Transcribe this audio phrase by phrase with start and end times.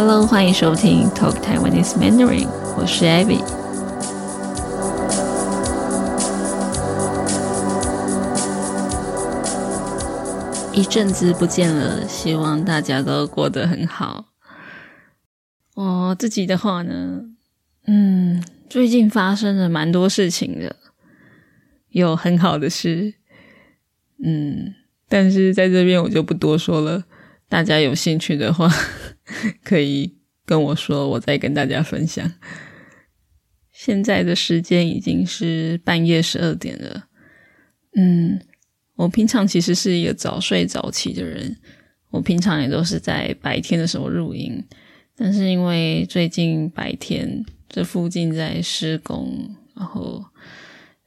[0.00, 2.46] Hello，欢迎收听 Talk Taiwanese Mandarin，
[2.76, 3.42] 我是 Abby。
[10.72, 14.26] 一阵子不见了，希望大家都过得很好。
[15.74, 17.22] 我自己的话呢，
[17.88, 18.40] 嗯，
[18.70, 20.76] 最近发生了蛮多事情的，
[21.88, 23.14] 有很好的事，
[24.24, 24.74] 嗯，
[25.08, 27.02] 但是在这边我就不多说了。
[27.48, 28.70] 大家有兴趣的话，
[29.64, 32.32] 可以跟我说，我再跟大家分享。
[33.72, 37.08] 现在的时间已经是半夜十二点了，
[37.94, 38.40] 嗯。
[38.98, 41.56] 我平常其实是一个早睡早起的人，
[42.10, 44.60] 我平常也都是在白天的时候录音，
[45.14, 50.24] 但是因为最近白天这附近在施工，然后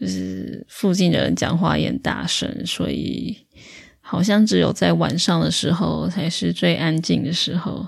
[0.00, 3.46] 就是附近的人讲话也大声，所以
[4.00, 7.86] 好像只有在晚上的时候才是最安静的时候，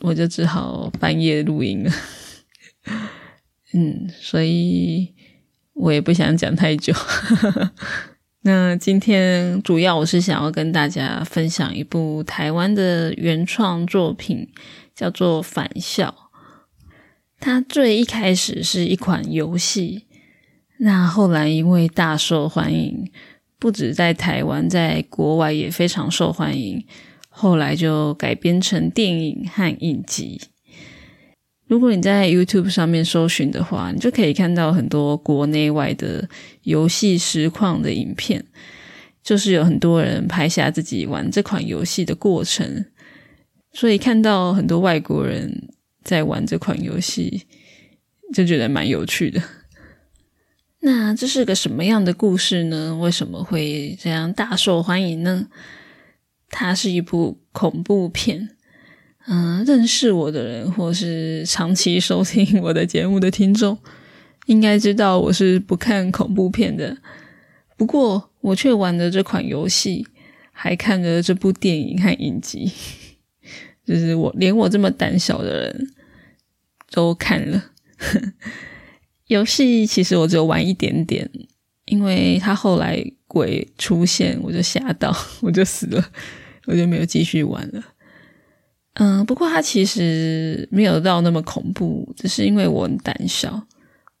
[0.00, 1.90] 我就只好半夜录音了。
[3.74, 5.14] 嗯，所以
[5.74, 6.94] 我也不想讲太久。
[8.42, 14.48] 那今天主要我是想要跟大家分享一部台湾的原创作品，
[14.94, 16.08] 叫做《返校》。
[17.40, 20.06] 它最一开始是一款游戏，
[20.78, 23.10] 那后来因为大受欢迎，
[23.58, 26.84] 不止在台湾，在国外也非常受欢迎，
[27.40, 30.40] 后来就改编成电影和影集。
[31.68, 36.28] 如果你在 YouTube 上面搜寻的话，你就可以看到很多国内外的
[36.62, 38.44] 游戏实况的影片，
[39.22, 42.84] 就是有很多人拍下自己玩这款游戏的过程，
[43.72, 45.68] 所以看到很多外国人
[46.02, 47.46] 在玩这款游戏，
[48.34, 49.40] 就觉得蛮有趣的。
[50.80, 52.98] 那这是个什么样的故事呢？
[53.00, 55.46] 为什么会这样大受欢迎呢？
[56.50, 58.50] 它是一部恐怖片。
[59.26, 63.76] 嗯，认识我的人，或是长期收听我的节目的听众，
[64.46, 66.96] 应该知道我是不看恐怖片的。
[67.76, 70.06] 不过，我却玩了这款游戏，
[70.50, 72.72] 还看了这部电影和影集。
[73.84, 75.90] 就是我连我这么胆小的人
[76.90, 77.72] 都看了。
[79.28, 81.30] 游戏其实我只有玩一点点，
[81.84, 86.04] 因为他后来鬼出现，我就吓到， 我就死了，
[86.66, 87.80] 我就没有继续玩了。
[88.94, 93.62] 嗯，不过它其实没有到那么恐怖，只是因为我很胆小。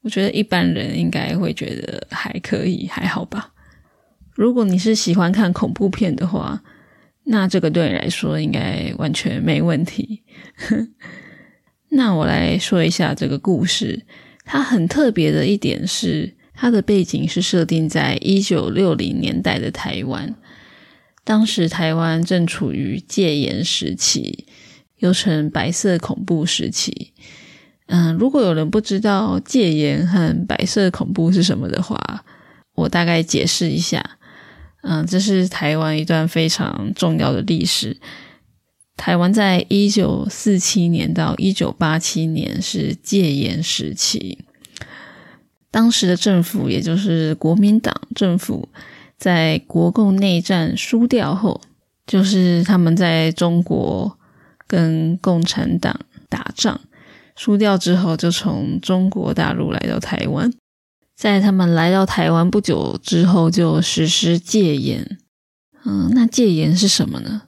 [0.02, 3.52] 我觉得一般人应该会觉得还可以，还好吧。
[4.36, 6.62] 如果你是喜欢看恐怖片的话，
[7.24, 10.22] 那这个对你来说应该完全没问题。
[11.90, 14.06] 那我来说一下这个故事，
[14.44, 20.34] 它很特别的一点是，它的背景是设定在一九六零年代的台湾，
[21.22, 24.46] 当时台湾正处于戒严时期。
[24.98, 27.12] 又称白色恐怖时期。
[27.86, 32.24] 嗯，如果有人不知道戒严和白色恐怖是什么的话，
[32.74, 34.18] 我大概解释一下。
[34.82, 37.96] 嗯，这是台湾一段非常重要的历史。
[38.96, 44.38] 台湾在一九四七年到一九八七年是戒严时期，
[45.70, 48.68] 当时的政府，也就是国民党政府，
[49.16, 51.60] 在国共内战输掉后，
[52.06, 54.16] 就是他们在中国。
[54.70, 55.98] 跟共产党
[56.28, 56.78] 打仗
[57.34, 60.52] 输掉之后，就从中国大陆来到台湾。
[61.16, 65.16] 在他们来到台湾不久之后，就实施戒严。
[65.86, 67.44] 嗯，那戒严是什么呢？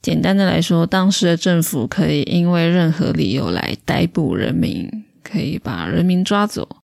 [0.00, 4.88] 简单的来说，当时的政府可以因为任何理由来逮捕人民，
[5.24, 6.83] 可以把人民抓走。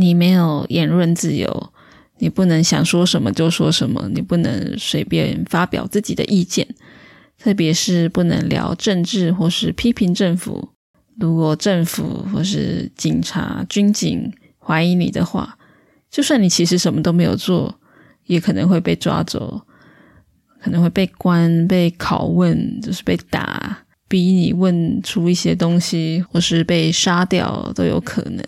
[0.00, 1.72] 你没有言论自由，
[2.18, 6.64] 你不能想说什么就说什么，你不能随便发表自己的意见。
[7.36, 10.68] 特别是不能聊政治或是批评政府。
[11.18, 15.58] 如果政府或是警察、军警怀疑你的话，
[16.08, 17.80] 就算你其实什么都没有做，
[18.26, 19.60] 也可能会被抓走，
[20.60, 28.44] 可能会被关、被拷问，就是被打，逼你问出一些东西，或是被杀掉都有可能。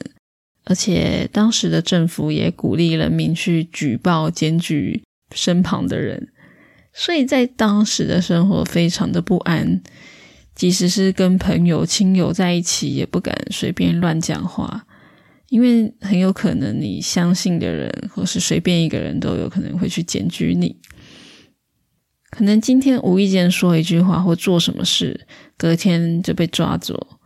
[0.70, 5.02] 而且当时的政府也鼓励人民去举报、检举
[5.34, 6.28] 身旁的人。
[6.92, 9.82] 所以在当时的生活非常的不安，
[10.54, 14.86] 即使是跟朋友、亲友在一起，也不敢随便乱讲话，
[15.48, 20.76] 因为很有可能你相信的人，或是随便一个人都有可能会去检举你。
[22.30, 25.26] 可能今天无意间说一句话或做什么事，
[25.56, 27.18] 隔天就被抓走，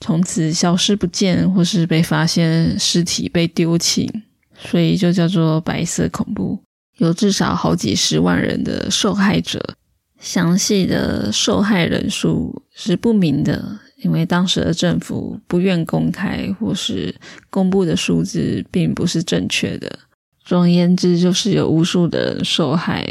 [0.00, 4.10] 从此消失不见，或是被发现尸体被丢弃，
[4.54, 6.58] 所以就叫做白色恐怖。
[6.98, 9.76] 有至少好几十万人的受害者，
[10.18, 17.14] 详细的受害人数是不明的，因为当时的政府不愿公开，或是
[17.50, 19.98] 公布的数字并不是正确的。
[20.42, 23.06] 总而言之，就是有无数的受害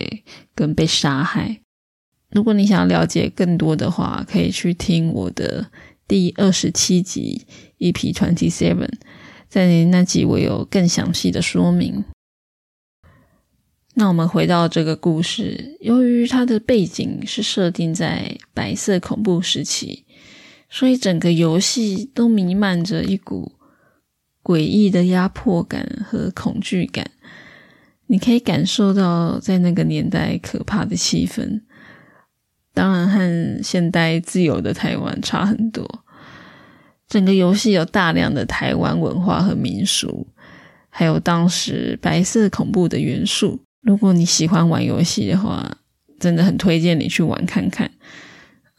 [0.56, 1.60] 跟被杀害。
[2.32, 5.66] 如果你想要了解更多的话，可以去听我的
[6.08, 7.48] 第二十七集
[7.80, 8.92] EP Twenty Seven，
[9.50, 12.06] 在那集我有更详细的说明。
[13.96, 20.06] 那我们回到这个故事，由于它的背景是设定在白色恐怖时期，
[20.70, 23.54] 所以整个游戏都弥漫着一股
[24.44, 27.10] 诡异的压迫感和恐惧感。
[28.06, 31.62] 你可以感受到在那个年代可怕的气氛，
[32.76, 36.04] 当然和现代自由的台湾差很多。
[37.08, 40.28] 整个游戏有大量的台湾文化和民俗，
[40.90, 43.60] 还有当时白色恐怖的元素。
[43.82, 45.78] 如果你喜欢玩游戏的话，
[46.20, 47.90] 真的很推荐你去玩看看。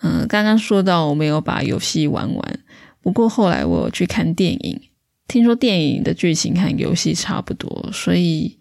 [0.03, 2.59] 嗯，刚刚说到我没有把游戏玩完，
[3.01, 4.81] 不过后来我有去看电影，
[5.29, 8.59] 听说电影的剧情和游戏差不多，所以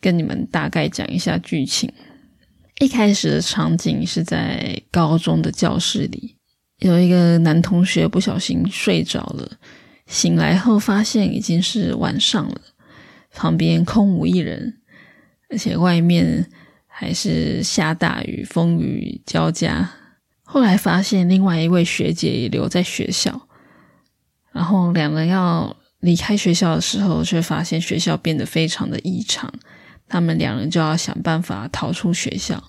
[0.00, 1.92] 跟你们大概讲一下剧情。
[2.80, 6.36] 一开始的场景是在高中的教室里，
[6.78, 9.58] 有一个男同学不小心睡着了，
[10.06, 12.60] 醒来后发现已经是晚上了，
[13.34, 14.78] 旁边空无一人。
[15.50, 16.48] 而且外面
[16.86, 19.90] 还是下大雨，风雨交加。
[20.42, 23.48] 后来发现另外一位学姐也留在学校，
[24.52, 29.52] 然后两人要离开学校的时候，却发现学校变得非常的异常。
[30.10, 32.62] 他们两人就要想办法逃出学校。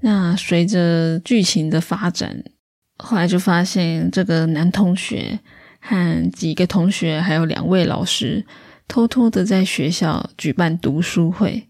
[0.00, 2.42] 那随着剧情的发展，
[2.96, 5.38] 后来就发现这个男同学
[5.78, 8.44] 和几个同学，还有两位老师，
[8.88, 11.68] 偷偷的在学校举办读书会。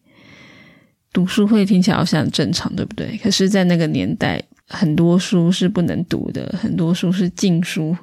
[1.13, 3.19] 读书会听起来好像很正常，对不对？
[3.23, 7.97] 可是，在那个年代，很多书是不能读的，很多书是禁书。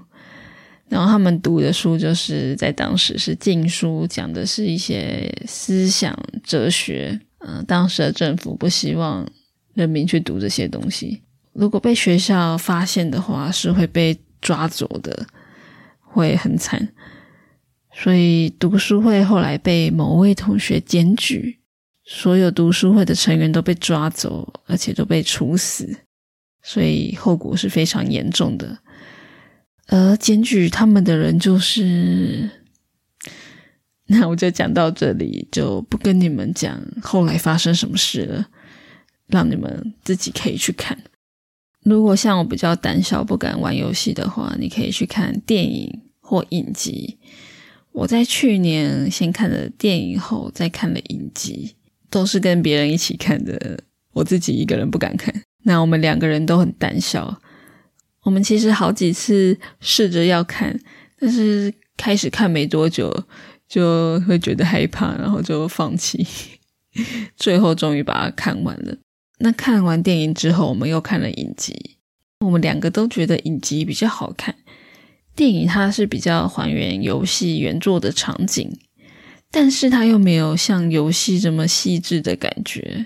[0.94, 7.20] 然后他们读的书，就是在当时是禁书，讲的是一些思想哲学。
[7.40, 9.28] 嗯，当时的政府不希望
[9.74, 11.24] 人民去读这些东西。
[11.52, 15.26] 如果被学校发现的话，是会被抓走的，
[16.00, 16.88] 会很惨。
[17.92, 21.60] 所以读书会后来被某位同学检举。
[22.06, 25.98] 所有读书会的成员都被抓走，而且都被处死，
[26.62, 28.78] 所以后果是非常严重的。
[29.94, 32.50] 而检举他们的人就是……
[34.10, 38.48] 那我就讲到这里，就不跟你们讲后来发生什么事了，
[39.28, 40.98] 让你们自己可以去看。
[41.84, 47.20] 如果像我比较胆小、不敢玩游戏的话，你可以去看电影或影集。
[47.92, 51.76] 我在去年先看了电影，后再看了影集。
[52.10, 53.80] 都是跟别人一起看的，
[54.14, 55.32] 我自己一个人不敢看。
[55.64, 57.40] 那我们两个人都很胆小，
[58.24, 60.78] 我们其实好几次试着要看，
[61.20, 63.26] 但是开始看没多久
[63.68, 66.26] 就会觉得害怕，然后就放弃。
[67.36, 68.98] 最后终于把它看完了。
[69.40, 71.98] 那看完电影之后，我们又看了影集，
[72.40, 74.56] 我们两个都觉得影集比较好看。
[75.36, 78.78] 电影它是比较还原游戏原作的场景。
[79.56, 83.06] 但是它又没有像游戏这么细致的感觉，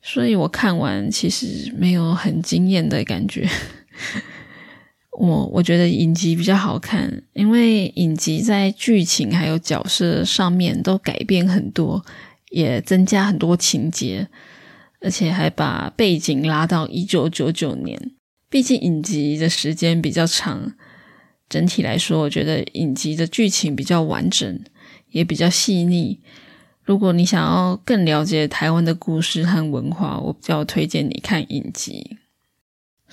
[0.00, 3.46] 所以我看完其实没有很惊艳的感觉。
[5.18, 12.04] 我我觉得影集比较好看，因为影集在剧情还有角色上面都改变很多，
[12.50, 14.28] 也增加很多情节，
[15.00, 18.12] 而且还把背景拉到一九九九年。
[18.48, 20.72] 毕竟影集的时间比较长，
[21.48, 24.60] 整体来说，我觉得影集的剧情比较完整。
[25.10, 26.18] 也比较细腻。
[26.82, 32.18] 如果你想要更了解台湾的故事和文化，我比较推荐你看影集。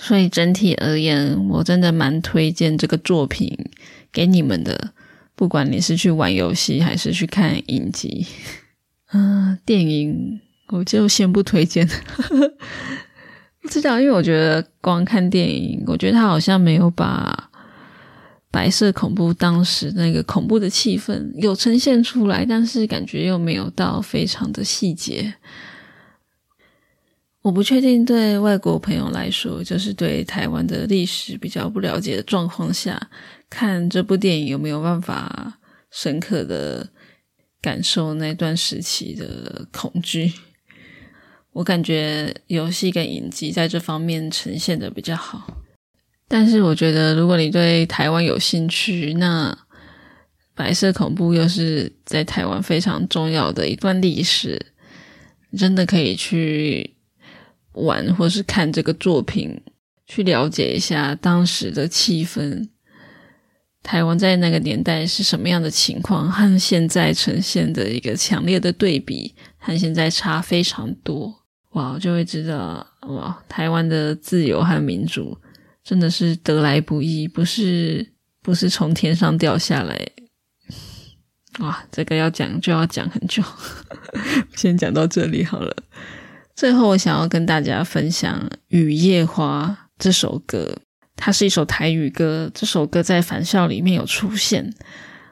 [0.02, 3.56] 所以整体而言，我真的蛮推荐这个作品
[4.12, 4.92] 给你们的。
[5.36, 8.26] 不管你是去玩游戏还是去看影集，
[9.12, 11.88] 嗯，电影我就先不推荐。
[13.62, 17.48] 不知道，因为我觉得光看电影，我觉得他好像没有把。
[18.50, 25.32] 白色恐怖当时那个恐怖的气氛有呈现出来，但是感觉又没有到非常的细节。
[27.42, 33.10] 我不确定对外国朋友来说，就是对台湾的历史比较不了解的状况下，
[33.50, 35.58] 看这部电影有没有办法
[35.90, 36.88] 深刻的
[37.60, 40.32] 感受那段时期的恐惧。
[41.52, 45.58] 我感觉游戏跟影集在这方面呈现的比较好。
[46.28, 49.54] 但是我觉得，如果你对台湾有兴趣，那
[50.54, 54.64] 白色恐怖又是在台湾非常重要的一段历史，
[55.58, 56.94] 真的可以去
[57.74, 59.60] 玩或是看这个作品，
[60.06, 62.68] 去了解一下当时的气氛，
[63.82, 71.42] 台湾在那个年代是什么样的情况，和现在呈现的一个强烈的对比，和现在差非常多。
[71.70, 75.38] 哇，就会知道哇，台湾的自由和民主
[75.82, 78.12] 真的是得来不易，不是
[78.42, 80.06] 不是从天上掉下来。
[81.60, 83.42] 哇，这个要讲就要讲很久，
[84.54, 85.74] 先讲到这里好了。
[86.54, 90.76] 最后，我想要跟大家分享《雨夜花》这首歌，
[91.16, 92.50] 它是一首台语歌。
[92.54, 94.72] 这首歌在《返校》里面有出现，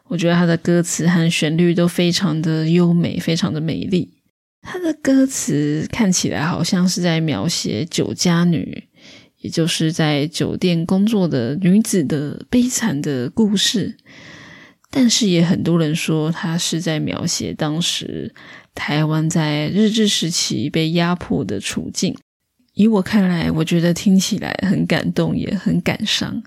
[0.09, 4.17] 我觉得它的歌词和旋律都非常的优美，非常的美丽。
[4.63, 8.89] 它的歌词看起来好像是在描写酒家女，
[9.39, 13.97] 也就是在酒店工作的女子的悲惨的故事。
[14.91, 18.35] 但是也很多人说，他是在描写当时
[18.75, 22.17] 台湾在日治时期被压迫的处境。
[22.75, 26.43] 以我看来，我觉得听起来很感动，也很感伤。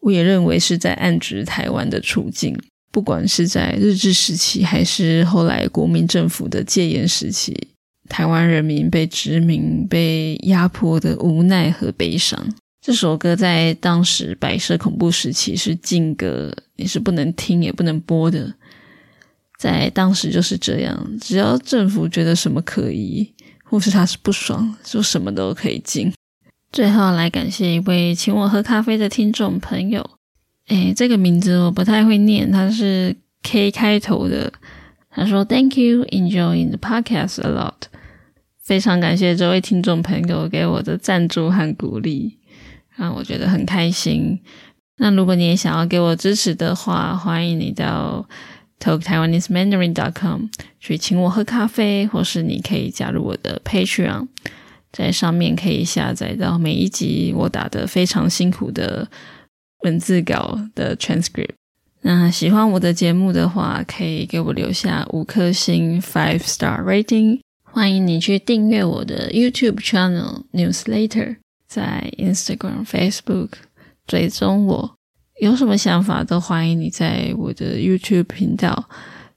[0.00, 2.56] 我也认为是在暗指台湾的处境，
[2.90, 7.68] 不管是在日治时期，还是后来国民政府的戒严时期，
[8.08, 12.54] 台湾人民被殖民、被压迫的无奈和悲伤。
[12.86, 18.54] 这首歌在当时白色恐怖时期是禁歌，也是不能听也不能播的。
[19.58, 23.28] 在当时就是这样，只要政府觉得什么可疑，
[23.64, 26.12] 或是他是不爽，就什么都可以禁。
[26.70, 30.08] 最后来感谢一位请我喝咖啡的听众朋友，
[30.68, 34.52] 诶，这个名字我不太会念，他是 K 开头的。
[35.10, 37.88] 他说：“Thank you, enjoying the podcast a lot。”
[38.62, 42.38] 非常感谢这位听众朋友给我的赞助和鼓励。
[42.96, 44.40] 让我觉得很开心。
[44.98, 48.26] 那如果你也想要给我支持的话，欢迎你到
[48.80, 50.46] talktaiwanesemandarin.com
[50.80, 54.28] 去请我喝咖啡，或是你可以加入我的 Patreon，
[54.92, 59.08] 在上面可以下载到每一集我打的非常辛苦的
[59.84, 61.50] 文字稿的 transcript。
[62.02, 67.40] 那喜欢我的节目的话，可以给我留下五颗星 five star rating。
[67.64, 71.36] 欢迎你去订阅我的 YouTube channel Newslater。
[71.66, 73.50] 在 Instagram、Facebook
[74.06, 74.96] 追踪我，
[75.40, 78.88] 有什么想法都欢迎你在我的 YouTube 频道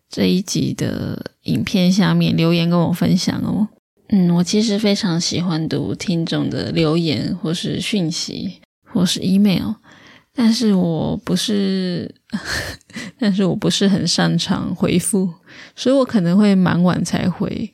[0.07, 3.67] 这一集的影片下面留言跟我分享哦。
[4.09, 9.73] 嗯，我其实非常喜欢读听众的留言或是讯息或是 email，
[10.33, 12.13] 但是我不是，
[13.19, 15.33] 但是我不是很擅长回复，
[15.75, 17.73] 所以我可能会蛮晚才回，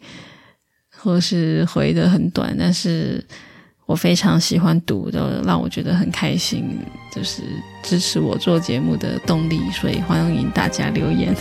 [0.90, 3.24] 或是回的很短，但是。
[3.86, 6.80] 我非常喜欢读的，让我觉得很开心，
[7.14, 7.44] 就是
[7.84, 11.36] 支持我做节目的动力，所以欢迎大家留言。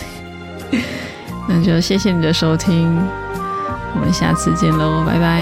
[1.49, 2.95] 那就谢谢你的收听，
[3.95, 5.41] 我们下次见喽，拜拜。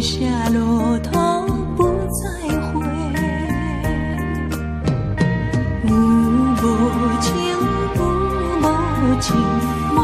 [0.00, 1.10] 下路途
[1.76, 2.22] 不再
[2.72, 2.74] 回，
[5.82, 6.64] 有无
[7.20, 7.52] 情有
[7.98, 8.62] 无
[9.20, 9.26] 情，
[9.92, 9.96] 无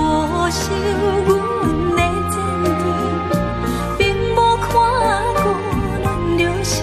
[0.51, 0.63] 受
[1.27, 1.31] 阮
[1.95, 1.99] 的
[2.31, 2.35] 坚
[2.65, 2.85] 定，
[3.99, 4.03] 并
[4.35, 4.67] 无看
[5.43, 5.45] 过
[6.03, 6.75] 咱的心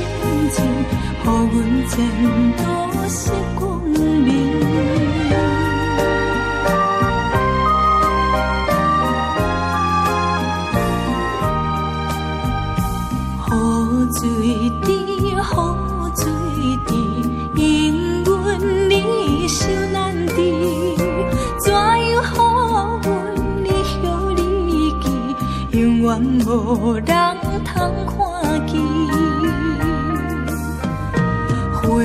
[0.53, 0.55] 情，
[1.23, 1.53] 予阮
[1.89, 1.93] 前
[2.57, 2.59] 途
[3.09, 3.19] 是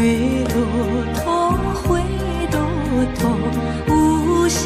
[0.06, 0.12] 花
[0.54, 0.56] 落
[1.14, 1.26] 土，
[1.74, 1.98] 花
[2.52, 2.56] 落
[3.18, 3.20] 土，
[3.88, 4.56] 有啥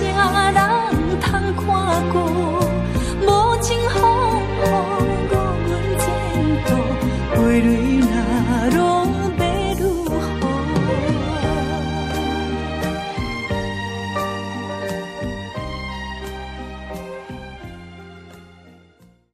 [0.50, 0.58] 人
[1.18, 1.64] 通看
[2.12, 2.29] 过？